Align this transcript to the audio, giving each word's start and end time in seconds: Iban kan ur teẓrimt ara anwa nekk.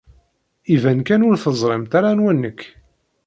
Iban 0.75 0.99
kan 1.07 1.25
ur 1.29 1.35
teẓrimt 1.43 1.91
ara 1.97 2.07
anwa 2.13 2.33
nekk. 2.33 2.61